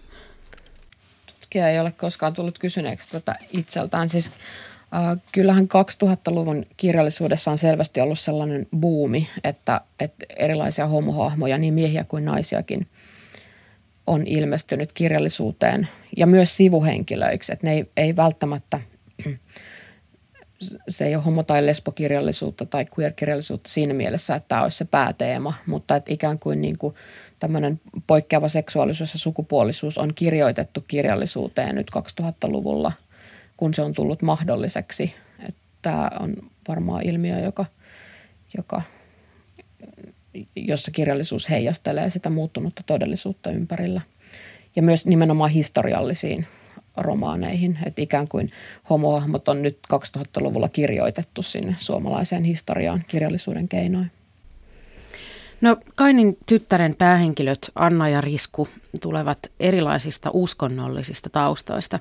tutkija 1.53 1.69
ei 1.69 1.79
ole 1.79 1.91
koskaan 1.91 2.33
tullut 2.33 2.59
kysyneeksi 2.59 3.09
tätä 3.09 3.35
itseltään. 3.51 4.09
Siis 4.09 4.27
äh, 4.27 5.21
kyllähän 5.31 5.67
2000-luvun 6.03 6.65
kirjallisuudessa 6.77 7.51
on 7.51 7.57
selvästi 7.57 8.01
ollut 8.01 8.19
sellainen 8.19 8.67
buumi, 8.79 9.29
että, 9.43 9.81
että 9.99 10.25
erilaisia 10.37 10.87
homohahmoja, 10.87 11.57
niin 11.57 11.73
miehiä 11.73 12.03
kuin 12.03 12.25
naisiakin, 12.25 12.87
on 14.07 14.27
ilmestynyt 14.27 14.93
kirjallisuuteen 14.93 15.87
ja 16.17 16.27
myös 16.27 16.57
sivuhenkilöiksi. 16.57 17.53
Että 17.53 17.67
ne 17.67 17.73
ei, 17.73 17.85
ei 17.97 18.15
välttämättä, 18.15 18.81
se 20.87 21.05
ei 21.05 21.15
ole 21.15 21.23
homo- 21.23 21.43
tai 21.43 21.65
lesbokirjallisuutta 21.65 22.65
tai 22.65 22.85
queer-kirjallisuutta 22.99 23.69
siinä 23.69 23.93
mielessä, 23.93 24.35
että 24.35 24.47
tämä 24.47 24.63
olisi 24.63 24.77
se 24.77 24.85
pääteema, 24.85 25.53
mutta 25.65 25.95
että 25.95 26.13
ikään 26.13 26.39
kuin, 26.39 26.61
niin 26.61 26.77
kuin 26.77 26.95
tämmöinen 27.43 27.81
poikkeava 28.07 28.47
seksuaalisuus 28.47 29.13
ja 29.13 29.19
sukupuolisuus 29.19 29.97
on 29.97 30.13
kirjoitettu 30.13 30.83
kirjallisuuteen 30.87 31.75
nyt 31.75 31.91
2000-luvulla, 32.21 32.91
kun 33.57 33.73
se 33.73 33.81
on 33.81 33.93
tullut 33.93 34.21
mahdolliseksi. 34.21 35.15
Tämä 35.81 36.09
on 36.19 36.35
varmaan 36.67 37.05
ilmiö, 37.05 37.39
joka, 37.39 37.65
joka, 38.57 38.81
jossa 40.55 40.91
kirjallisuus 40.91 41.49
heijastelee 41.49 42.09
sitä 42.09 42.29
muuttunutta 42.29 42.83
todellisuutta 42.85 43.51
ympärillä. 43.51 44.01
Ja 44.75 44.83
myös 44.83 45.05
nimenomaan 45.05 45.51
historiallisiin 45.51 46.47
romaaneihin, 46.97 47.79
että 47.85 48.01
ikään 48.01 48.27
kuin 48.27 48.49
homohahmot 48.89 49.47
on 49.47 49.61
nyt 49.61 49.79
2000-luvulla 49.93 50.69
kirjoitettu 50.69 51.41
sinne 51.41 51.75
suomalaiseen 51.79 52.43
historiaan 52.43 53.05
kirjallisuuden 53.07 53.67
keinoin. 53.67 54.11
No 55.63 55.77
Kainin 55.95 56.37
tyttären 56.45 56.95
päähenkilöt 56.95 57.71
Anna 57.75 58.09
ja 58.09 58.21
Risku 58.21 58.67
tulevat 59.01 59.39
erilaisista 59.59 60.29
uskonnollisista 60.33 61.29
taustoista. 61.29 61.99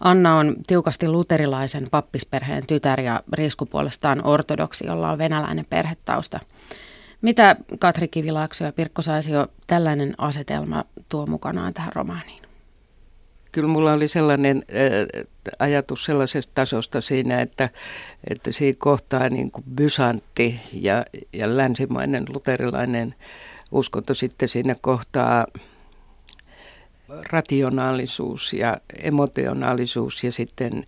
Anna 0.00 0.36
on 0.36 0.56
tiukasti 0.66 1.08
luterilaisen 1.08 1.88
pappisperheen 1.90 2.66
tytär 2.66 3.00
ja 3.00 3.22
Risku 3.32 3.66
puolestaan 3.66 4.26
ortodoksi, 4.26 4.86
jolla 4.86 5.10
on 5.10 5.18
venäläinen 5.18 5.66
perhetausta. 5.70 6.40
Mitä 7.22 7.56
Katri 7.78 8.08
Kivilaakso 8.08 8.64
ja 8.64 8.72
Pirkko 8.72 9.02
Saisio 9.02 9.46
tällainen 9.66 10.14
asetelma 10.18 10.84
tuo 11.08 11.26
mukanaan 11.26 11.74
tähän 11.74 11.92
romaaniin? 11.92 12.39
Kyllä 13.52 13.68
mulla 13.68 13.92
oli 13.92 14.08
sellainen 14.08 14.62
äh, 14.70 15.26
ajatus 15.58 16.04
sellaisesta 16.04 16.52
tasosta 16.54 17.00
siinä, 17.00 17.40
että, 17.40 17.68
että 18.30 18.52
siinä 18.52 18.76
kohtaa 18.78 19.28
niin 19.28 19.50
kuin 19.50 19.64
bysantti 19.74 20.60
ja, 20.72 21.04
ja 21.32 21.56
länsimainen 21.56 22.24
luterilainen 22.28 23.14
uskonto 23.72 24.14
sitten 24.14 24.48
siinä 24.48 24.74
kohtaa 24.80 25.46
rationaalisuus 27.30 28.52
ja 28.52 28.76
emotionaalisuus 29.02 30.24
ja 30.24 30.32
sitten 30.32 30.84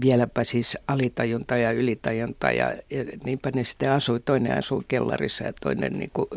vieläpä 0.00 0.44
siis 0.44 0.78
alitajunta 0.88 1.56
ja 1.56 1.72
ylitajunta 1.72 2.50
ja, 2.50 2.74
ja 2.90 3.04
niinpä 3.24 3.50
ne 3.54 3.64
sitten 3.64 3.90
asui, 3.90 4.20
toinen 4.20 4.58
asui 4.58 4.82
kellarissa 4.88 5.44
ja 5.44 5.52
toinen 5.52 5.92
niin 5.92 6.10
kuin 6.12 6.28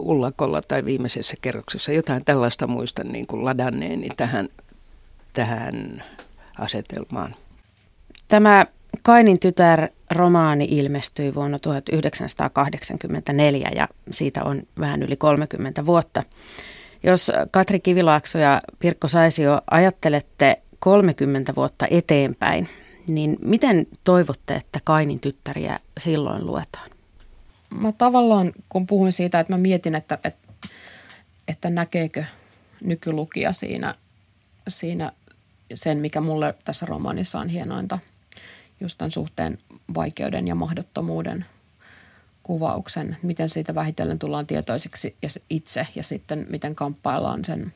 ullakolla 0.00 0.62
tai 0.62 0.84
viimeisessä 0.84 1.34
kerroksessa. 1.42 1.92
Jotain 1.92 2.24
tällaista 2.24 2.66
muistan 2.66 3.08
niin 3.08 3.26
kuin 3.26 3.44
ladanneeni 3.44 4.08
tähän, 4.16 4.48
tähän 5.32 6.02
asetelmaan. 6.58 7.34
Tämä 8.28 8.66
Kainin 9.02 9.40
tytär 9.40 9.88
romaani 10.10 10.66
ilmestyi 10.70 11.34
vuonna 11.34 11.58
1984 11.58 13.70
ja 13.76 13.88
siitä 14.10 14.44
on 14.44 14.62
vähän 14.80 15.02
yli 15.02 15.16
30 15.16 15.86
vuotta. 15.86 16.22
Jos 17.02 17.32
Katri 17.50 17.80
Kivilaakso 17.80 18.38
ja 18.38 18.62
Pirkko 18.78 19.08
Saisio 19.08 19.60
ajattelette 19.70 20.62
30 20.78 21.54
vuotta 21.54 21.86
eteenpäin, 21.90 22.68
niin 23.08 23.36
miten 23.44 23.86
toivotte, 24.04 24.54
että 24.54 24.80
Kainin 24.84 25.20
tyttäriä 25.20 25.78
silloin 25.98 26.46
luetaan? 26.46 26.91
Mä 27.80 27.92
tavallaan, 27.92 28.52
kun 28.68 28.86
puhuin 28.86 29.12
siitä, 29.12 29.40
että 29.40 29.52
mä 29.52 29.58
mietin, 29.58 29.94
että, 29.94 30.18
että, 30.24 30.68
että 31.48 31.70
näkeekö 31.70 32.24
nykylukija 32.80 33.52
siinä, 33.52 33.94
siinä 34.68 35.12
sen, 35.74 35.98
mikä 35.98 36.20
mulle 36.20 36.54
tässä 36.64 36.86
romaanissa 36.86 37.40
on 37.40 37.48
hienointa, 37.48 37.98
just 38.80 38.98
tämän 38.98 39.10
suhteen 39.10 39.58
vaikeuden 39.94 40.48
ja 40.48 40.54
mahdottomuuden 40.54 41.46
kuvauksen, 42.42 43.16
miten 43.22 43.48
siitä 43.48 43.74
vähitellen 43.74 44.18
tullaan 44.18 44.46
tietoisiksi 44.46 45.16
itse 45.50 45.86
ja 45.94 46.02
sitten 46.02 46.46
miten 46.50 46.74
kamppaillaan 46.74 47.44
sen, 47.44 47.74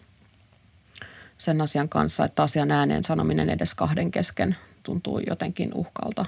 sen 1.38 1.61
asian 1.61 1.88
kanssa, 1.88 2.25
että 2.25 2.43
asian 2.43 2.71
ääneen 2.71 3.05
sanominen 3.05 3.50
edes 3.50 3.75
kahden 3.75 4.11
kesken 4.11 4.57
tuntuu 4.83 5.19
jotenkin 5.19 5.75
uhkalta. 5.75 6.26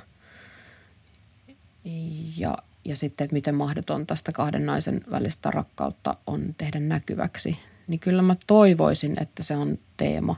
Ja, 2.37 2.59
ja 2.89 2.97
sitten, 2.97 3.25
että 3.25 3.35
miten 3.35 3.55
mahdoton 3.55 4.07
tästä 4.07 4.33
kahden 4.33 4.67
naisen 4.67 5.01
välistä 5.11 5.51
rakkautta 5.51 6.17
on 6.27 6.55
tehdä 6.59 6.81
näkyväksi. 6.81 7.59
Niin 7.89 8.01
kyllä 8.01 8.23
mä 8.23 8.37
toivoisin, 8.47 9.23
että 9.23 9.43
se 9.43 9.57
on 9.57 9.79
teema, 9.97 10.37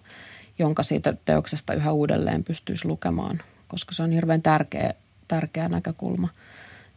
jonka 0.59 0.83
siitä 0.83 1.15
teoksesta 1.25 1.75
yhä 1.75 1.93
uudelleen 1.93 2.45
pystyisi 2.45 2.89
lukemaan, 2.89 3.43
koska 3.69 3.95
se 3.95 4.03
on 4.03 4.11
hirveän 4.11 4.43
tärkeä, 4.43 4.95
tärkeä 5.29 5.69
näkökulma. 5.69 6.29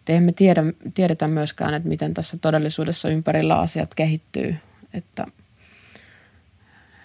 emme 0.08 0.32
tiedä, 0.32 0.64
tiedetä 0.94 1.28
myöskään, 1.28 1.74
että 1.74 1.90
miten 1.90 2.14
tässä 2.14 2.38
todellisuudessa 2.38 3.10
ympärillä 3.10 3.60
asiat 3.60 3.96
kehittyy, 3.96 4.56
että 4.94 5.26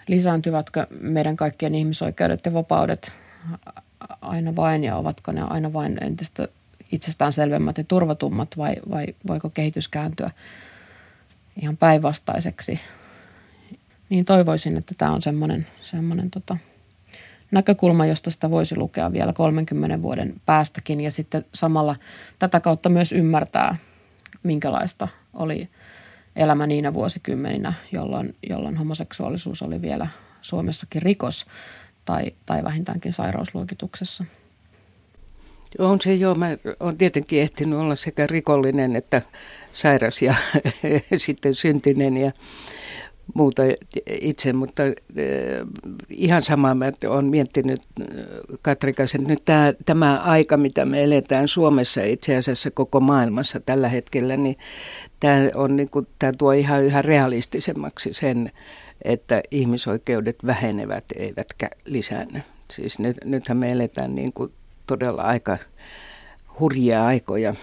lisääntyvätkö 0.07 0.87
meidän 0.99 1.37
kaikkien 1.37 1.75
ihmisoikeudet 1.75 2.45
ja 2.45 2.53
vapaudet 2.53 3.11
aina 4.21 4.55
vain 4.55 4.83
ja 4.83 4.95
ovatko 4.95 5.31
ne 5.31 5.41
aina 5.41 5.73
vain 5.73 6.03
entistä 6.03 6.47
itsestään 6.91 7.33
selvemmät 7.33 7.77
ja 7.77 7.83
turvatummat 7.83 8.57
vai, 8.57 8.75
vai 8.89 9.05
voiko 9.27 9.49
kehitys 9.49 9.87
kääntyä 9.87 10.31
ihan 11.61 11.77
päinvastaiseksi. 11.77 12.79
Niin 14.09 14.25
toivoisin, 14.25 14.77
että 14.77 14.95
tämä 14.97 15.13
on 15.13 15.21
semmoinen, 15.21 15.67
semmoinen 15.81 16.31
tota, 16.31 16.57
näkökulma, 17.51 18.05
josta 18.05 18.31
sitä 18.31 18.51
voisi 18.51 18.75
lukea 18.75 19.13
vielä 19.13 19.33
30 19.33 20.01
vuoden 20.01 20.41
päästäkin 20.45 21.01
ja 21.01 21.11
sitten 21.11 21.45
samalla 21.53 21.95
tätä 22.39 22.59
kautta 22.59 22.89
myös 22.89 23.11
ymmärtää, 23.11 23.75
minkälaista 24.43 25.07
oli 25.33 25.69
elämä 26.35 26.67
niinä 26.67 26.93
vuosikymmeninä, 26.93 27.73
jolloin, 27.91 28.35
jolloin 28.49 28.77
homoseksuaalisuus 28.77 29.61
oli 29.61 29.81
vielä 29.81 30.07
Suomessakin 30.41 31.01
rikos 31.01 31.45
tai, 32.05 32.31
tai 32.45 32.63
vähintäänkin 32.63 33.13
sairausluokituksessa. 33.13 34.25
On 35.77 36.01
se 36.01 36.13
joo. 36.13 36.35
Mä 36.35 36.57
olen 36.79 36.97
tietenkin 36.97 37.41
ehtinyt 37.41 37.79
olla 37.79 37.95
sekä 37.95 38.27
rikollinen 38.27 38.95
että 38.95 39.21
sairas 39.73 40.21
ja 40.21 40.33
sitten 41.17 41.53
syntinen 41.53 42.17
ja 42.17 42.31
muuta 43.33 43.63
itse, 44.21 44.53
mutta 44.53 44.83
äh, 44.83 44.91
ihan 46.09 46.41
sama 46.41 46.75
mä 46.75 46.91
olen 47.07 47.25
miettinyt 47.25 47.79
äh, 48.01 48.07
Katrikaisen, 48.61 49.21
että 49.21 49.31
nyt 49.33 49.45
tämä, 49.45 49.73
tämä 49.85 50.17
aika, 50.17 50.57
mitä 50.57 50.85
me 50.85 51.03
eletään 51.03 51.47
Suomessa 51.47 52.03
itse 52.03 52.35
asiassa 52.35 52.71
koko 52.71 52.99
maailmassa 52.99 53.59
tällä 53.59 53.87
hetkellä, 53.87 54.37
niin 54.37 54.57
tämä, 55.19 55.49
on, 55.55 55.75
niin 55.75 55.89
kuin, 55.89 56.07
tämä 56.19 56.33
tuo 56.37 56.51
ihan 56.51 56.83
yhä 56.83 57.01
realistisemmaksi 57.01 58.13
sen, 58.13 58.51
että 59.03 59.41
ihmisoikeudet 59.51 60.35
vähenevät 60.45 61.05
eivätkä 61.15 61.69
lisäänny. 61.85 62.41
Siis 62.71 62.99
nyt, 62.99 63.17
nythän 63.25 63.57
me 63.57 63.71
eletään 63.71 64.15
niin 64.15 64.33
kuin 64.33 64.51
todella 64.89 65.21
aika 65.21 65.57
hurjia 66.59 67.05
aikoja 67.05 67.53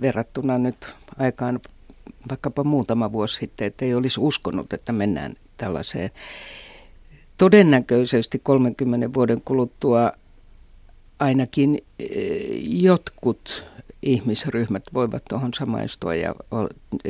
verrattuna 0.00 0.58
nyt 0.58 0.94
aikaan 1.18 1.60
vaikkapa 2.28 2.64
muutama 2.64 3.12
vuosi 3.12 3.36
sitten, 3.36 3.66
että 3.66 3.84
ei 3.84 3.94
olisi 3.94 4.20
uskonut, 4.20 4.72
että 4.72 4.92
mennään 4.92 5.34
tällaiseen. 5.56 6.10
Todennäköisesti 7.38 8.38
30 8.38 9.14
vuoden 9.14 9.40
kuluttua 9.44 10.12
ainakin 11.18 11.78
eh, 11.98 12.08
jotkut 12.62 13.64
ihmisryhmät 14.02 14.82
voivat 14.94 15.22
tuohon 15.28 15.54
samaistua 15.54 16.14
ja 16.14 16.34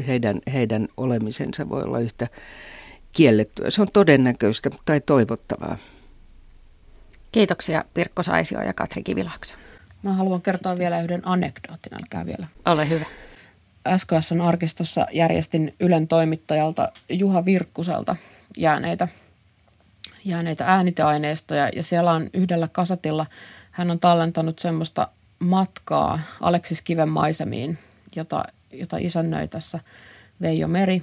heidän, 0.06 0.40
heidän 0.52 0.88
olemisensa 0.96 1.68
voi 1.68 1.82
olla 1.82 1.98
yhtä 1.98 2.28
kiellettyä. 3.12 3.70
Se 3.70 3.82
on 3.82 3.88
todennäköistä 3.92 4.70
tai 4.84 5.00
toivottavaa. 5.00 5.78
Kiitoksia 7.32 7.84
Pirkko 7.94 8.22
Saisio 8.22 8.62
ja 8.62 8.72
Katri 8.72 9.02
Kivilakso. 9.02 9.54
Mä 10.02 10.12
haluan 10.12 10.42
kertoa 10.42 10.78
vielä 10.78 11.02
yhden 11.02 11.28
anekdootin, 11.28 11.94
älkää 11.94 12.26
vielä. 12.26 12.46
Ole 12.66 12.88
hyvä. 12.88 13.04
SKSn 13.96 14.40
arkistossa 14.40 15.06
järjestin 15.12 15.74
Ylen 15.80 16.08
toimittajalta 16.08 16.88
Juha 17.08 17.44
Virkkuselta 17.44 18.16
jääneitä, 18.56 19.08
jääneitä 20.24 20.64
ääniteaineistoja 20.66 21.68
ja 21.68 21.82
siellä 21.82 22.12
on 22.12 22.30
yhdellä 22.34 22.68
kasatilla, 22.68 23.26
hän 23.70 23.90
on 23.90 23.98
tallentanut 23.98 24.58
semmoista 24.58 25.08
matkaa 25.38 26.20
Aleksis 26.40 26.82
Kiven 26.82 27.08
maisemiin, 27.08 27.78
jota, 28.16 28.44
jota 28.72 28.96
isännöi 29.00 29.48
tässä 29.48 29.80
Veijo 30.40 30.68
Meri. 30.68 31.02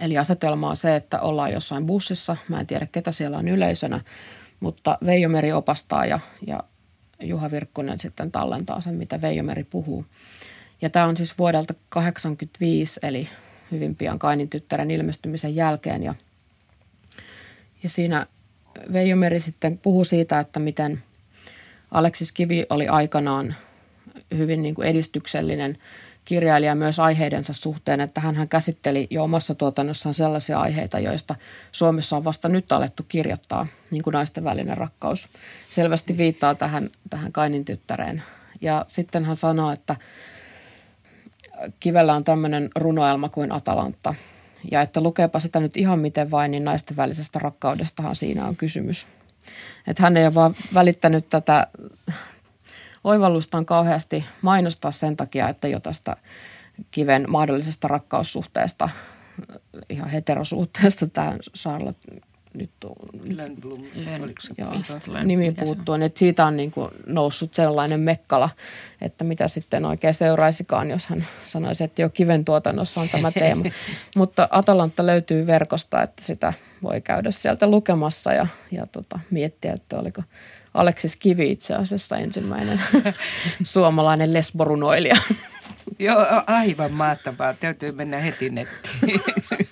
Eli 0.00 0.18
asetelma 0.18 0.70
on 0.70 0.76
se, 0.76 0.96
että 0.96 1.20
ollaan 1.20 1.52
jossain 1.52 1.86
bussissa, 1.86 2.36
mä 2.48 2.60
en 2.60 2.66
tiedä 2.66 2.86
ketä 2.92 3.12
siellä 3.12 3.38
on 3.38 3.48
yleisönä, 3.48 4.00
mutta 4.64 4.98
Veijo 5.06 5.28
Meri 5.28 5.52
opastaa 5.52 6.06
ja, 6.06 6.20
ja 6.46 6.64
Juha 7.22 7.50
Virkkunen 7.50 7.98
sitten 7.98 8.32
tallentaa 8.32 8.80
sen, 8.80 8.94
mitä 8.94 9.22
Veijo 9.22 9.42
Meri 9.42 9.64
puhuu. 9.64 10.04
Ja 10.82 10.90
tämä 10.90 11.06
on 11.06 11.16
siis 11.16 11.38
vuodelta 11.38 11.74
1985, 11.74 13.00
eli 13.02 13.28
hyvin 13.70 13.96
pian 13.96 14.18
Kainin 14.18 14.50
tyttären 14.50 14.90
ilmestymisen 14.90 15.56
jälkeen. 15.56 16.02
Ja, 16.02 16.14
ja 17.82 17.88
siinä 17.88 18.26
Veijo 18.92 19.16
Meri 19.16 19.40
sitten 19.40 19.78
puhuu 19.78 20.04
siitä, 20.04 20.40
että 20.40 20.60
miten 20.60 21.02
Aleksis 21.90 22.32
Kivi 22.32 22.66
oli 22.70 22.88
aikanaan 22.88 23.54
hyvin 24.36 24.62
niin 24.62 24.74
kuin 24.74 24.88
edistyksellinen 24.88 25.78
kirjailija 26.24 26.74
myös 26.74 27.00
aiheidensa 27.00 27.52
suhteen, 27.52 28.00
että 28.00 28.20
hän 28.20 28.48
käsitteli 28.48 29.06
jo 29.10 29.24
omassa 29.24 29.54
tuotannossaan 29.54 30.14
sellaisia 30.14 30.60
aiheita, 30.60 30.98
joista 30.98 31.34
Suomessa 31.72 32.16
on 32.16 32.24
vasta 32.24 32.48
nyt 32.48 32.72
alettu 32.72 33.02
kirjoittaa, 33.08 33.66
niin 33.90 34.02
kuin 34.02 34.14
naisten 34.14 34.44
välinen 34.44 34.76
rakkaus. 34.76 35.28
Selvästi 35.70 36.18
viittaa 36.18 36.54
tähän, 36.54 36.90
tähän 37.10 37.32
Kainin 37.32 37.64
tyttäreen. 37.64 38.22
Ja 38.60 38.84
sitten 38.88 39.24
hän 39.24 39.36
sanoo, 39.36 39.72
että 39.72 39.96
Kivellä 41.80 42.14
on 42.14 42.24
tämmöinen 42.24 42.70
runoelma 42.76 43.28
kuin 43.28 43.52
Atalanta. 43.52 44.14
Ja 44.70 44.82
että 44.82 45.00
lukeepa 45.00 45.40
sitä 45.40 45.60
nyt 45.60 45.76
ihan 45.76 45.98
miten 45.98 46.30
vain, 46.30 46.50
niin 46.50 46.64
naisten 46.64 46.96
välisestä 46.96 47.38
rakkaudestahan 47.38 48.16
siinä 48.16 48.46
on 48.46 48.56
kysymys. 48.56 49.06
Että 49.86 50.02
hän 50.02 50.16
ei 50.16 50.24
ole 50.24 50.34
vaan 50.34 50.54
välittänyt 50.74 51.28
tätä 51.28 51.66
oivallustaan 53.04 53.66
kauheasti 53.66 54.24
mainostaa 54.42 54.90
sen 54.90 55.16
takia, 55.16 55.48
että 55.48 55.68
jo 55.68 55.80
tästä 55.80 56.16
kiven 56.90 57.24
mahdollisesta 57.28 57.88
rakkaussuhteesta, 57.88 58.88
ihan 59.88 60.08
heterosuhteesta 60.08 61.06
tähän 61.06 61.38
Charlotte 61.58 62.20
nyt 62.54 62.70
Lönnblom, 63.24 63.80
nimi 65.24 65.52
puuttuu, 65.52 65.96
niin 65.96 66.06
että 66.06 66.18
siitä 66.18 66.46
on 66.46 66.56
niin 66.56 66.70
kuin 66.70 66.90
noussut 67.06 67.54
sellainen 67.54 68.00
mekkala, 68.00 68.50
että 69.00 69.24
mitä 69.24 69.48
sitten 69.48 69.84
oikein 69.84 70.14
seuraisikaan, 70.14 70.90
jos 70.90 71.06
hän 71.06 71.26
sanoisi, 71.44 71.84
että 71.84 72.02
jo 72.02 72.10
kiven 72.10 72.44
tuotannossa 72.44 73.00
on 73.00 73.08
tämä 73.08 73.30
teema. 73.30 73.64
Mutta 74.16 74.48
Atalanta 74.50 75.06
löytyy 75.06 75.46
verkosta, 75.46 76.02
että 76.02 76.24
sitä 76.24 76.52
voi 76.82 77.00
käydä 77.00 77.30
sieltä 77.30 77.66
lukemassa 77.70 78.32
ja, 78.32 78.46
ja 78.70 78.86
tota, 78.86 79.20
miettiä, 79.30 79.72
että 79.72 79.98
oliko 79.98 80.22
Aleksis 80.74 81.16
Kivi 81.16 81.50
itse 81.50 81.74
asiassa 81.74 82.16
ensimmäinen 82.18 82.80
suomalainen 83.62 84.34
lesborunoilija. 84.34 85.16
Joo, 85.98 86.26
aivan 86.46 86.92
mahtavaa. 86.92 87.54
Täytyy 87.54 87.92
mennä 87.92 88.18
heti 88.18 88.50
nettiin. 88.50 89.20